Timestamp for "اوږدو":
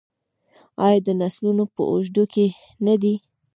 1.91-2.23